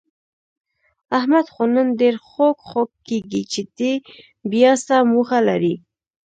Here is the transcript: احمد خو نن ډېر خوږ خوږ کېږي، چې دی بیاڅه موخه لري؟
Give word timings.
احمد 1.17 1.45
خو 1.53 1.63
نن 1.73 1.87
ډېر 2.01 2.15
خوږ 2.27 2.57
خوږ 2.67 2.89
کېږي، 3.07 3.41
چې 3.51 3.61
دی 3.77 3.93
بیاڅه 4.51 4.95
موخه 5.11 5.39
لري؟ 5.47 5.73